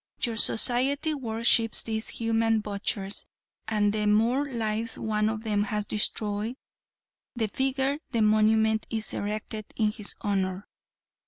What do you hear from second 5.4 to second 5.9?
them has